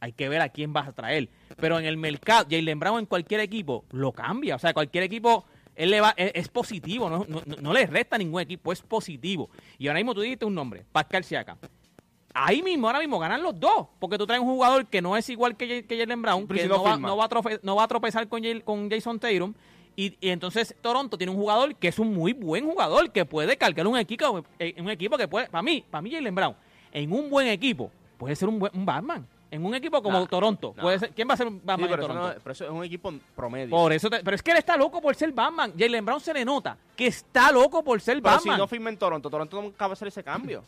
[0.00, 1.28] Hay que ver a quién vas a traer.
[1.56, 4.56] Pero en el mercado, Jalen Brown en cualquier equipo lo cambia.
[4.56, 5.44] O sea, cualquier equipo,
[5.74, 8.82] él le va, es, es positivo, no, no- no le resta a ningún equipo, es
[8.82, 9.50] positivo.
[9.78, 11.58] Y ahora mismo tú dijiste un nombre, Pascal Siakam.
[12.34, 15.28] Ahí mismo, ahora mismo ganan los dos, porque tú traes un jugador que no es
[15.30, 17.82] igual que, J- que Jalen Brown, que no va, no va a trofe- no va
[17.84, 19.54] a tropezar con, con Jason Tatum.
[20.00, 23.56] Y, y entonces Toronto tiene un jugador que es un muy buen jugador, que puede
[23.56, 26.54] cargar un equipo, eh, un equipo que puede, para mí, para mí Jalen Brown,
[26.92, 29.26] en un buen equipo, puede ser un, buen, un Batman.
[29.50, 30.82] En un equipo como Nah, Toronto, nah.
[30.82, 32.34] puede ser, ¿quién va a ser Sí, Batman en pero, eso Toronto?
[32.34, 33.70] no- pero eso es un equipo promedio.
[33.70, 35.72] Por eso, te- pero es que él está loco por ser Batman.
[35.76, 38.58] Jalen Brown se le nota que está loco por ser pero si Batman.
[38.58, 40.62] no firma en Toronto, Toronto nunca va a hacer ese cambio.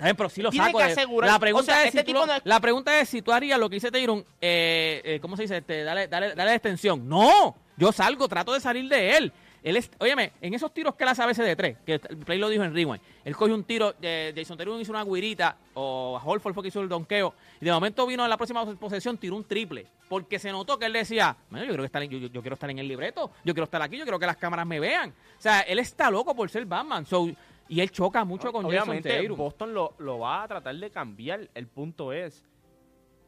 [0.00, 2.06] Pero sí lo saco que de- asegurar- La pregunta, o sea, es este si tú
[2.12, 5.00] tipo lo- no es- la pregunta es si tú harías lo que dice Tyron, eh,
[5.04, 5.58] eh, ¿cómo se dice?
[5.58, 7.08] Este, dale, dale, dale extensión.
[7.08, 9.32] No, yo salgo, trato de salir de él.
[9.62, 12.00] Él es, óyeme, en esos tiros que él hace a veces de tres, que el
[12.00, 15.54] Play lo dijo en Rewind, él cogió un tiro, eh, Jason Tatum hizo una guirita,
[15.74, 19.18] o Holford fue que hizo el donqueo, y de momento vino a la próxima posesión,
[19.18, 22.08] tiró un triple, porque se notó que él decía, "Bueno, yo, creo que estar en-
[22.08, 24.24] yo, yo- yo quiero estar en el libreto, yo quiero estar aquí, yo quiero que
[24.24, 25.10] las cámaras me vean.
[25.10, 27.28] O sea, él está loco por ser Batman, so,
[27.70, 29.36] y él choca mucho con Jason Obviamente, Tatum.
[29.38, 31.48] Boston lo, lo va a tratar de cambiar.
[31.54, 32.42] El punto es,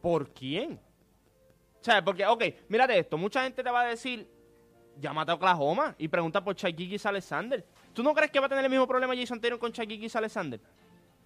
[0.01, 0.73] ¿por quién?
[1.79, 3.17] O sea, porque, ok, mírate esto.
[3.17, 4.27] Mucha gente te va a decir,
[4.99, 7.65] llámate a Oklahoma y pregunta por Chaikikis Alexander.
[7.93, 10.59] ¿Tú no crees que va a tener el mismo problema Jason Tatum con Chaikikis Alexander?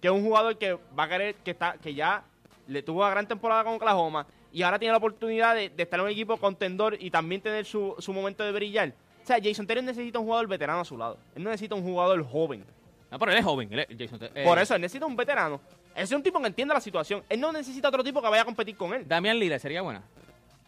[0.00, 2.22] Que es un jugador que va a querer, que está que ya
[2.68, 5.98] le tuvo una gran temporada con Oklahoma y ahora tiene la oportunidad de, de estar
[5.98, 8.94] en un equipo contendor y también tener su, su momento de brillar.
[9.24, 11.18] O sea, Jason Tatum necesita un jugador veterano a su lado.
[11.34, 12.64] Él no necesita un jugador joven.
[13.10, 14.36] No, pero él es joven, él es- Jason Tatum.
[14.36, 15.60] eh, Por eso, él necesita un veterano.
[15.94, 17.22] Ese es un tipo que entienda la situación.
[17.28, 19.06] Él no necesita otro tipo que vaya a competir con él.
[19.08, 20.02] Damián Lillard sería buena.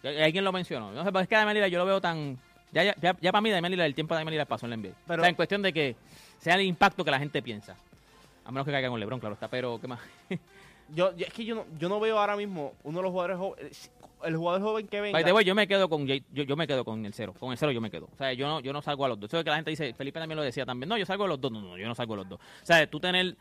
[0.03, 0.91] Alguien lo mencionó.
[0.93, 2.39] No sé, pero es que Damián Lillard yo lo veo tan...
[2.73, 4.71] Ya, ya, ya, ya para mí Damián Lillard, el tiempo de Damián Lillard pasó en
[4.71, 4.95] la NBA.
[5.07, 5.97] Pero- o sea, en cuestión de que
[6.39, 7.77] sea el impacto que la gente piensa.
[8.45, 9.49] A menos que caiga con LeBron, claro está.
[9.49, 10.01] Pero, ¿qué más?
[10.93, 13.37] Yo, yo- es que yo no, yo no veo ahora mismo uno de los jugadores
[13.39, 13.91] jóvenes.
[14.25, 15.17] El jugador joven que venga.
[15.17, 17.35] By the way, yo me quedo con yo, yo me quedo con el cero.
[17.39, 18.09] Con el cero yo me quedo.
[18.13, 19.31] O sea, yo no, yo no salgo a los dos.
[19.31, 20.89] Eso es que la gente dice, Felipe también lo decía también.
[20.89, 21.51] No, yo salgo a los dos.
[21.53, 22.39] No, no, yo no salgo a los dos.
[22.41, 23.37] O sea, tú tener...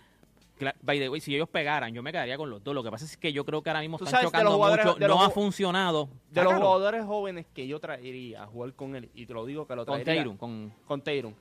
[0.82, 2.76] By the way, si ellos pegaran, yo me quedaría con los dos.
[2.76, 4.98] Lo que pasa es que yo creo que ahora mismo están sabes, chocando mucho.
[5.00, 6.10] los No ha funcionado.
[6.30, 9.66] de los jugadores jóvenes que yo traería a jugar con él, y te lo digo
[9.66, 10.74] que lo Con traería Tatum, con...
[10.86, 11.34] con Tatum,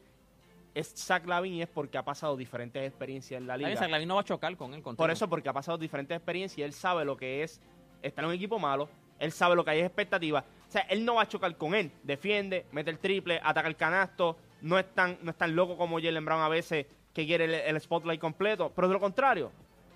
[0.73, 3.75] es Zach Lavin y es porque ha pasado diferentes experiencias en la liga.
[3.75, 4.83] Zach Lavin no va a chocar con él.
[4.83, 7.61] Con Por eso, porque ha pasado diferentes experiencias y él sabe lo que es
[8.03, 10.45] estar en un equipo malo, él sabe lo que hay es expectativa.
[10.69, 11.91] O sea, él no va a chocar con él.
[12.03, 16.01] Defiende, mete el triple, ataca el canasto, no es tan, no es tan loco como
[16.01, 18.71] Jalen Brown a veces que quiere el, spotlight completo.
[18.75, 19.51] Pero de lo contrario,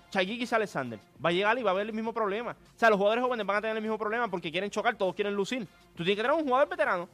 [0.09, 2.51] Chaikikis Alexander va a llegar y va a haber el mismo problema.
[2.51, 5.13] O sea, los jugadores jóvenes van a tener el mismo problema porque quieren chocar, todos
[5.13, 5.67] quieren lucir.
[5.95, 7.07] Tú tienes que tener un jugador veterano.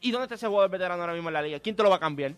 [0.00, 1.58] ¿Y dónde está ese jugador veterano ahora mismo en la liga?
[1.58, 2.32] ¿Quién te lo va a cambiar?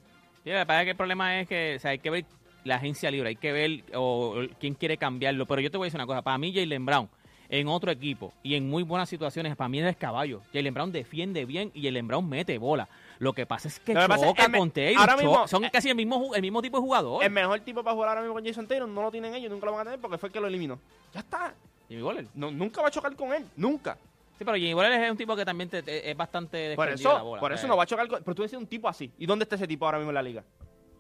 [0.45, 2.25] Sí, pasa es que el problema es que o sea, hay que ver
[2.63, 5.45] la agencia libre, hay que ver o, o quién quiere cambiarlo.
[5.47, 7.09] Pero yo te voy a decir una cosa, para mí Jalen Brown
[7.51, 10.43] en otro equipo y en muy buenas situaciones, para mí es caballo.
[10.53, 12.89] Jalen Brown defiende bien y Jalen Brown mete bola.
[13.19, 15.97] Lo que pasa es que pasa es que con Tatum, ahora mismo- son casi el
[15.97, 17.25] mismo, el mismo tipo de jugador.
[17.25, 19.67] El mejor tipo para jugar ahora mismo con Jason Tatum no lo tienen ellos, nunca
[19.67, 20.79] lo van a tener porque fue el que lo eliminó.
[21.13, 21.55] Ya está.
[21.89, 22.27] Jimmy Butler.
[22.35, 23.97] No, nunca va a chocar con él, nunca.
[24.39, 26.91] Sí, pero Jimmy Butler es un tipo que también te- te- es bastante Por de
[26.93, 27.41] la eso, bola.
[27.41, 28.23] por eso no va a chocar con...
[28.23, 29.11] Pero tú decís un tipo así.
[29.19, 30.45] ¿Y dónde está ese tipo ahora mismo en la liga?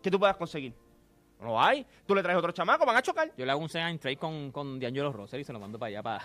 [0.03, 0.73] ¿Qué tú puedas conseguir?
[1.40, 1.87] No hay.
[2.07, 3.31] Tú le traes otro chamaco, van a chocar.
[3.37, 5.88] Yo le hago un sign trade con, con D'Angelo Russell y se lo mando para
[5.88, 6.24] allá para...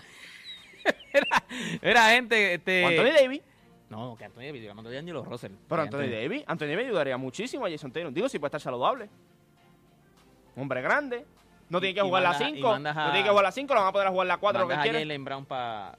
[1.12, 1.44] era,
[1.80, 2.54] era gente...
[2.54, 2.84] Este...
[2.84, 3.40] Anthony Davis.
[3.90, 5.52] No, que Anthony Davis, yo le mando a D'Angelo Russell.
[5.68, 8.12] Pero Y Anthony Davis, Anthony Davis ayudaría muchísimo a Jason Tatum.
[8.12, 9.08] Digo, si puede estar saludable.
[10.56, 11.24] Hombre grande.
[11.68, 12.68] No tiene que jugar la mandas- y 5.
[12.68, 14.62] mandas a- No tiene que jugar la 5, lo van a poder jugar la 4
[14.62, 14.74] lo que.
[14.74, 15.98] Jalen Brown para...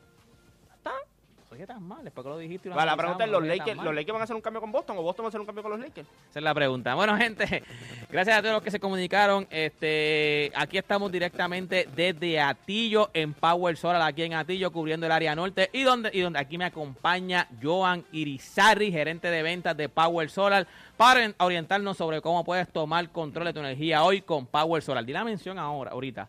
[1.58, 3.78] Soy tan mal, después que lo dijiste y lo Vale, la pregunta es, ¿los Lakers.
[3.84, 5.46] ¿los Lakers van a hacer un cambio con Boston o Boston va a hacer un
[5.46, 6.08] cambio con los Lakers?
[6.30, 6.94] Esa es la pregunta.
[6.96, 7.64] Bueno, gente,
[8.10, 9.48] gracias a todos los que se comunicaron.
[9.50, 15.36] Este, aquí estamos directamente desde Atillo en Power Solar, aquí en Atillo, cubriendo el área
[15.36, 15.70] norte.
[15.74, 20.68] Y donde, y donde aquí me acompaña Joan Irizarri, gerente de ventas de Power Solar,
[20.98, 25.06] para en- orientarnos sobre cómo puedes tomar control de tu energía hoy con Power Solar.
[25.06, 26.28] Di la mención ahora, ahorita.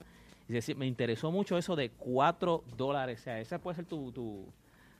[0.49, 3.19] Dice, me interesó mucho eso de 4 dólares.
[3.21, 4.47] O sea, esa puede ser tu, tu,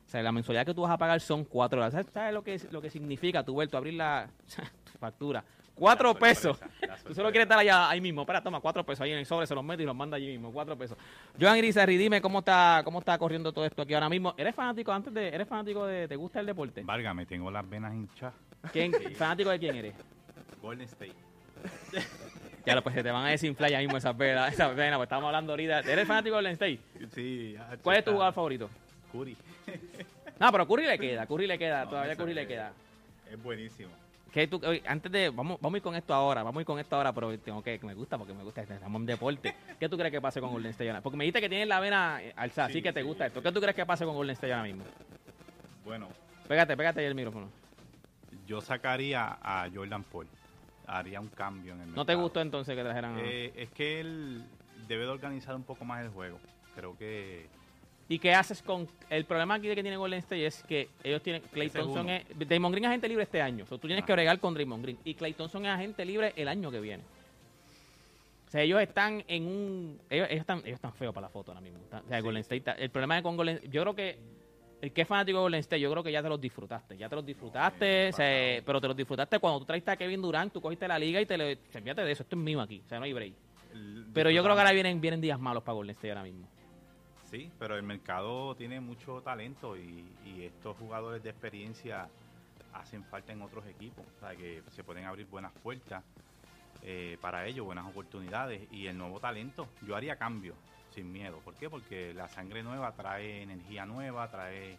[0.07, 1.93] o sea, la mensualidad que tú vas a pagar son 4 dólares.
[1.93, 4.29] ¿Sabes, sabes lo, que, es- lo que significa tú ver, tú abrir la
[4.93, 5.45] tu factura?
[5.75, 6.59] 4 pesos.
[7.07, 8.23] Tú solo quieres estar allá ahí mismo.
[8.23, 10.29] Espera, toma 4 pesos ahí en el sobre, se los mete y los manda allí
[10.29, 10.51] mismo.
[10.53, 10.97] 4 pesos.
[11.39, 14.33] Joan Irizarry, dime cómo está, cómo está corriendo todo esto aquí ahora mismo.
[14.39, 16.83] ¿Eres fanático antes de, eres fanático de, te gusta el deporte?
[16.83, 18.35] Válgame, tengo las venas hinchadas.
[18.73, 19.95] ¿Quién, fanático de quién eres?
[20.63, 21.13] Golden State.
[22.67, 25.07] Ya lo pues se te van a desinflar ya mismo esas venas, esas venas, pues
[25.07, 25.81] estamos hablando ahorita.
[25.81, 26.81] ¿Eres fanático del State?
[27.15, 27.53] Sí.
[27.55, 28.69] ya, ¿Cuál es tu jugador favorito?
[29.17, 29.37] Curry.
[30.39, 32.73] No, pero Curry le queda, Curry le queda, No, todavía Curry le queda.
[33.31, 33.91] Es buenísimo.
[34.33, 36.79] ¿qué tú, antes de, vamos, vamos a ir con esto ahora, vamos a ir con
[36.79, 39.55] esto ahora, pero tengo que, que me gusta porque me gusta, estamos en deporte.
[39.81, 40.93] ¿Qué tú crees que pase con Golden State?
[41.03, 43.07] Porque me dijiste que tienes la vena eh, alzada, así Sí, que te sí.
[43.07, 43.43] gusta esto.
[43.43, 44.85] ¿Qué tú crees que pase con Golden State ahora mismo?
[45.87, 46.09] Bueno,
[46.47, 47.49] Pégate, pégate ahí el micrófono.
[48.47, 50.27] yo sacaría a Jordan Paul.
[50.87, 52.21] Haría un cambio en el ¿No te mercado.
[52.23, 54.45] gustó entonces que trajeran a- Eh, es que él
[54.87, 56.39] debe de organizar un poco más el juego.
[56.77, 57.47] Creo que
[58.09, 58.87] ¿Y qué haces con...?
[59.11, 61.43] El problema aquí que tiene Golden State es que ellos tienen...
[61.53, 62.25] Clay Ese Thompson es...
[62.39, 63.65] Draymond Green es agente libre este año.
[63.65, 64.17] O sea, tú tienes que Ajá.
[64.17, 64.99] bregar con Draymond Green.
[65.05, 67.03] Y Clay Thompson es agente libre el año que viene.
[68.47, 70.01] O sea, ellos están en un...
[70.09, 71.81] Ellos, ellos están, ellos están feos para la foto ahora mismo.
[71.85, 72.41] O sea, Sí, Golden.
[72.43, 72.57] State...
[72.59, 73.61] está- el problema es con Golden...
[73.71, 74.19] Yo creo que...
[74.83, 76.97] El que es fanático de Golden State, yo creo que ya te los disfrutaste.
[76.99, 80.21] Ya te los disfrutaste, o sea, pero te los disfrutaste cuando tú traiste a Kevin
[80.21, 81.59] Durant, tú cogiste la liga y te le...
[81.75, 82.83] Olvídate de eso, esto es mío aquí.
[82.85, 83.33] O sea, no hay break.
[83.73, 86.47] el- Pero yo creo que ahora vienen, vienen días malos para Golden State ahora mismo.
[87.31, 92.09] Sí, pero el mercado tiene mucho talento y, y estos jugadores de experiencia
[92.73, 94.05] hacen falta en otros equipos.
[94.17, 96.05] O sea, que se pueden abrir buenas puertas
[96.83, 98.63] eh, para ellos, buenas oportunidades.
[98.71, 100.55] Y el nuevo talento, yo haría cambio
[100.95, 101.39] sin miedo.
[101.45, 101.69] ¿Por qué?
[101.69, 104.79] Porque la sangre nueva trae energía nueva, trae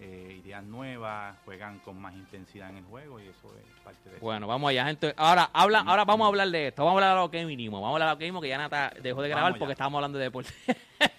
[0.00, 4.16] eh, ideas nuevas, juegan con más intensidad en el juego y eso es parte de
[4.16, 4.24] eso.
[4.24, 5.12] Bueno, vamos allá, gente.
[5.16, 6.84] Ahora, habla, ahora vamos a hablar de esto.
[6.84, 7.80] Vamos a hablar de lo que vinimos.
[7.80, 9.58] Vamos a hablar de lo que vinimos, que ya Nata dejó de grabar Vamos allá.
[9.58, 10.52] porque estábamos hablando de deporte.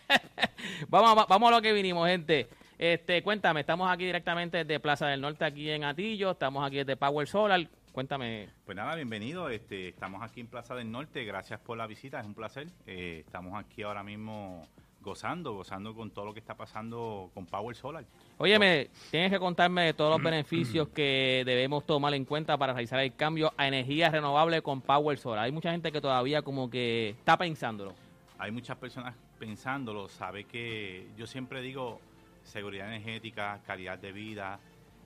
[0.88, 2.48] vamos, a, vamos a lo que vinimos, gente.
[2.78, 6.32] Este, cuéntame, estamos aquí directamente desde Plaza del Norte, aquí en Atillo.
[6.32, 7.68] Estamos aquí desde Power Solar.
[7.92, 8.50] Cuéntame.
[8.66, 9.50] Pues nada, bienvenido.
[9.50, 11.26] Este, estamos aquí en Plaza del Norte.
[11.26, 12.68] Gracias por la visita, es un placer.
[12.88, 14.66] Eh, estamos aquí ahora mismo
[15.02, 18.06] gozando, gozando con todo lo que está pasando con Power Solar.
[18.38, 23.00] Óyeme, tienes que contarme de todos los beneficios que debemos tomar en cuenta para realizar
[23.00, 25.46] el cambio a energía renovable con Power Solar.
[25.46, 27.94] Hay mucha gente que todavía como que está pensándolo.
[28.40, 30.08] Hay muchas personas pensándolo.
[30.08, 32.00] Sabe que yo siempre digo
[32.42, 34.60] seguridad energética, calidad de vida,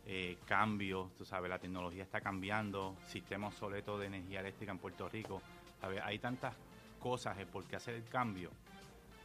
[0.05, 1.15] eh, cambios.
[1.17, 5.41] Tú sabes, la tecnología está cambiando, sistema obsoleto de energía eléctrica en Puerto Rico.
[5.81, 5.99] ¿sabes?
[6.03, 6.53] Hay tantas
[6.99, 8.51] cosas eh, por qué hacer el cambio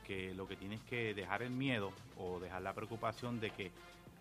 [0.06, 3.70] que lo que tienes que dejar el miedo o dejar la preocupación de que,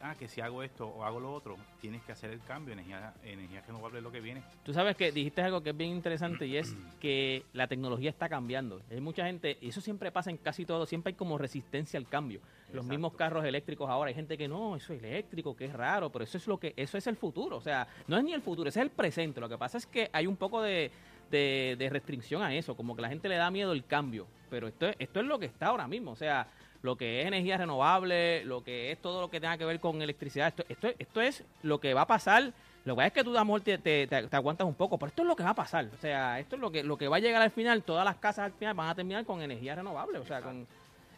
[0.01, 2.73] ah, que si hago esto o hago lo otro, tienes que hacer el cambio.
[2.73, 4.43] Energía, energía renovable es lo que viene.
[4.63, 8.29] Tú sabes que dijiste algo que es bien interesante y es que la tecnología está
[8.29, 8.81] cambiando.
[8.91, 12.07] Hay mucha gente, y eso siempre pasa en casi todo, siempre hay como resistencia al
[12.07, 12.39] cambio.
[12.39, 12.89] Los Exacto.
[12.89, 16.23] mismos carros eléctricos ahora, hay gente que no, eso es eléctrico, que es raro, pero
[16.23, 17.57] eso es lo que, eso es el futuro.
[17.57, 19.39] O sea, no es ni el futuro, ese es el presente.
[19.39, 20.91] Lo que pasa es que hay un poco de,
[21.31, 24.27] de, de restricción a eso, como que la gente le da miedo el cambio.
[24.49, 26.11] Pero esto es, esto es lo que está ahora mismo.
[26.11, 26.47] O sea,
[26.81, 30.01] lo que es energía renovable, lo que es todo lo que tenga que ver con
[30.01, 32.53] electricidad, esto, esto, esto es lo que va a pasar.
[32.85, 35.35] Lo que es que tú a lo te aguantas un poco, pero esto es lo
[35.35, 35.89] que va a pasar.
[35.93, 37.83] O sea, esto es lo que, lo que va a llegar al final.
[37.83, 40.19] Todas las casas al final van a terminar con energía renovable.
[40.19, 40.65] O sea, con,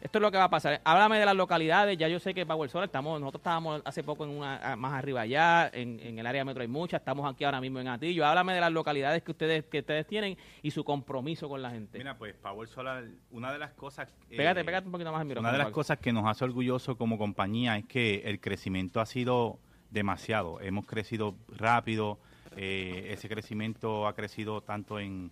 [0.00, 0.80] esto es lo que va a pasar.
[0.84, 1.98] Háblame de las localidades.
[1.98, 4.94] Ya yo sé que Power Solar, estamos, nosotros estábamos hace poco en una ah, más
[4.94, 8.24] arriba allá, en, en el área metro hay muchas, estamos aquí ahora mismo en Atillo.
[8.24, 11.98] Háblame de las localidades que ustedes que ustedes tienen y su compromiso con la gente.
[11.98, 14.08] Mira, pues Power Solar, una de las cosas...
[14.30, 15.48] eh, pégate, pégate un poquito más micrófono.
[15.48, 15.74] Una de las Pablo.
[15.74, 19.58] cosas que nos hace orgulloso como compañía es que el crecimiento ha sido
[19.90, 20.60] demasiado.
[20.60, 22.18] Hemos crecido rápido.
[22.56, 25.30] eh, ese crecimiento ha crecido tanto en,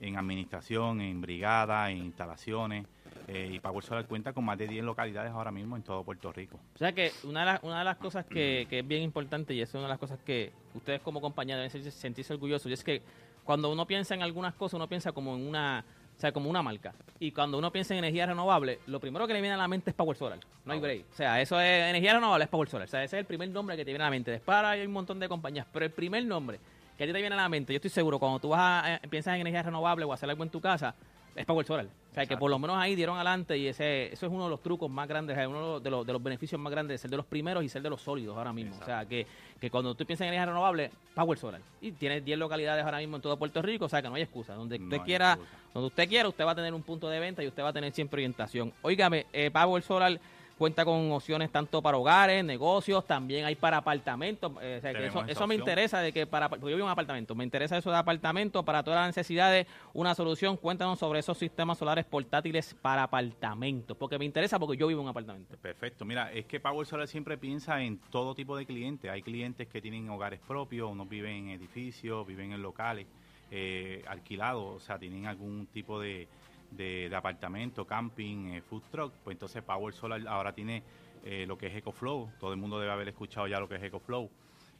[0.00, 2.86] en administración, en brigada, en instalaciones.
[3.28, 6.32] Eh, y Power Solar cuenta con más de 10 localidades ahora mismo en todo Puerto
[6.32, 6.58] Rico.
[6.74, 9.54] O sea que una de las, una de las cosas que, que es bien importante
[9.54, 12.74] y es una de las cosas que ustedes como compañía deben sentirse, sentirse orgullosos y
[12.74, 13.02] es que
[13.44, 15.84] cuando uno piensa en algunas cosas uno piensa como en una
[16.16, 16.94] o sea como una marca.
[17.18, 19.90] Y cuando uno piensa en energía renovable lo primero que le viene a la mente
[19.90, 20.38] es Power Solar.
[20.64, 21.06] No hay break.
[21.12, 22.86] O sea eso es energía renovable es Power Solar.
[22.86, 24.30] O sea ese es el primer nombre que te viene a la mente.
[24.30, 26.60] Después ahora hay un montón de compañías pero el primer nombre
[26.96, 28.94] que a ti te viene a la mente yo estoy seguro cuando tú vas a,
[28.94, 30.94] eh, piensas en energía renovable o hacer algo en tu casa
[31.34, 31.86] es Power Solar.
[32.10, 34.50] O sea, que por lo menos ahí dieron adelante y ese eso es uno de
[34.50, 37.10] los trucos más grandes, es uno de los, de los beneficios más grandes de ser
[37.10, 38.76] de los primeros y ser de los sólidos ahora mismo.
[38.78, 39.26] O sea, que,
[39.58, 41.62] que cuando tú piensas en energía renovable, Power Solar.
[41.80, 44.22] Y tienes 10 localidades ahora mismo en todo Puerto Rico, o sea, que no hay
[44.22, 44.52] excusa.
[44.54, 45.56] Donde No usted quiera, excusa.
[45.72, 47.72] donde usted quiera, usted va a tener un punto de venta y usted va a
[47.72, 48.74] tener siempre orientación.
[48.82, 50.20] Óigame, eh, Power Solar
[50.62, 54.52] cuenta con opciones tanto para hogares, negocios, también hay para apartamentos.
[54.62, 56.84] eh, o sea, que eso, eso me interesa de que para porque yo vivo en
[56.84, 60.56] un apartamento, me interesa eso de apartamento para todas las necesidades, una solución.
[60.56, 65.06] Cuéntanos sobre esos sistemas solares portátiles para apartamentos, porque me interesa porque yo vivo en
[65.06, 65.56] un apartamento.
[65.56, 66.04] Perfecto.
[66.04, 69.10] Mira, es que Power Solar siempre piensa en todo tipo de clientes.
[69.10, 73.08] Hay clientes que tienen hogares propios, unos viven en edificios, viven en locales
[73.50, 76.28] eh, alquilados, o sea, tienen algún tipo de,
[76.76, 79.12] de, de apartamento, camping, eh, food truck.
[79.24, 80.82] Pues entonces Power Solar ahora tiene
[81.24, 82.32] eh, lo que es EcoFlow.
[82.38, 84.30] Todo el mundo debe haber escuchado ya lo que es EcoFlow.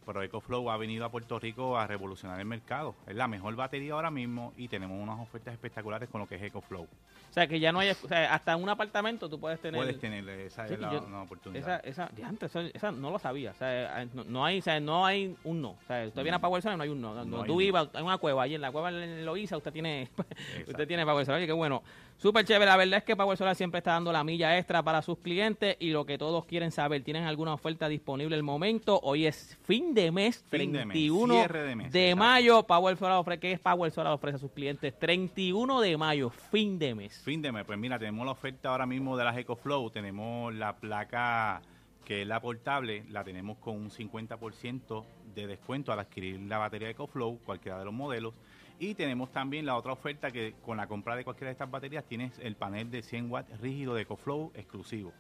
[0.04, 2.94] Pero EcoFlow ha venido a Puerto Rico a revolucionar el mercado.
[3.06, 6.42] Es la mejor batería ahora mismo y tenemos unas ofertas espectaculares con lo que es
[6.42, 6.82] EcoFlow.
[6.84, 9.78] O sea, que ya no hay, o sea, hasta en un apartamento tú puedes tener...
[9.80, 11.80] Puedes tener, esa Sí, es la, yo- una oportunidad.
[11.86, 13.52] Esa, esa, diantre, eso- esa no lo sabía.
[13.52, 15.70] O sea, no, no hay, o sea, no hay un no.
[15.70, 17.12] O sea, usted viene a Power y no hay un no.
[17.14, 20.10] Cuando tú ibas a una cueva, allí en la cueva en Loíza, usted tiene,
[20.68, 21.30] usted tiene Power.
[21.30, 21.82] Oye, qué bueno.
[22.16, 22.66] Súper chévere.
[22.66, 25.76] La verdad es que Power Solar siempre está dando la milla extra para sus clientes
[25.80, 29.00] y lo que todos quieren saber, ¿tienen alguna oferta disponible el momento?
[29.02, 32.16] Hoy es fin de mes, Fin de mes, 31 cierre de mes, exacto.
[32.16, 32.62] mayo.
[32.64, 34.96] Power Solar ofrece, ¿qué es Power Solar ofrece a sus clientes?
[34.98, 37.20] 31 de mayo, fin de mes.
[37.22, 40.76] Fin de mes, pues mira, tenemos la oferta ahora mismo de las EcoFlow, tenemos la
[40.76, 41.60] placa
[42.04, 46.90] que es la portable, la tenemos con un 50% de descuento al adquirir la batería
[46.90, 48.34] EcoFlow, cualquiera de los modelos,
[48.78, 52.04] y tenemos también la otra oferta que con la compra de cualquiera de estas baterías
[52.04, 55.12] tienes el panel de 100 watts rígido de EcoFlow exclusivo.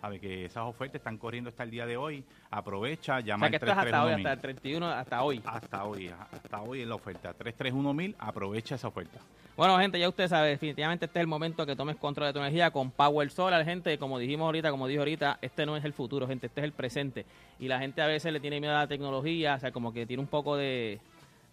[0.00, 3.50] Sabe que esas ofertas están corriendo hasta el día de hoy, aprovecha, O llama sea,
[3.50, 5.42] que esto es hasta hoy, 331 hasta el 31, hasta hoy.
[5.44, 9.20] hasta hoy, hasta hoy en la oferta, 331 aprovecha esa oferta.
[9.60, 12.38] Bueno, gente, ya usted sabe, definitivamente este es el momento que tomes control de tu
[12.38, 13.98] energía con Power Solar, gente.
[13.98, 16.72] Como dijimos ahorita, como dijo ahorita, este no es el futuro, gente, este es el
[16.72, 17.26] presente.
[17.58, 20.06] Y la gente a veces le tiene miedo a la tecnología, o sea, como que
[20.06, 20.98] tiene un poco de,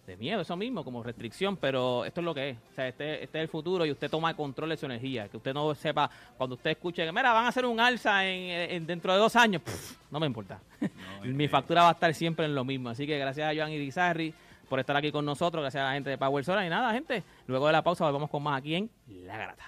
[0.08, 2.58] de miedo, eso mismo, como restricción, pero esto es lo que es.
[2.72, 5.28] O sea, este, este es el futuro y usted toma control de su energía.
[5.28, 8.72] Que usted no sepa, cuando usted escuche que, mira, van a hacer un alza en,
[8.72, 10.60] en- dentro de dos años, pff, no me importa.
[11.24, 12.90] Mi factura va a estar siempre en lo mismo.
[12.90, 14.34] Así que gracias a Joan Irizarry
[14.70, 16.66] por estar aquí con nosotros, gracias a la gente de Power Solar.
[16.66, 18.90] Y nada, gente, luego de la pausa volvemos con más aquí en
[19.26, 19.66] La Garata.